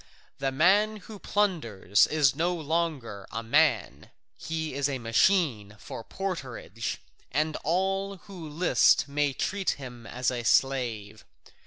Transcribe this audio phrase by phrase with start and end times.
[0.39, 6.97] The man who plunders is no longer a man, he is a machine for porterage,
[7.31, 11.23] and all who list may treat him as a slave.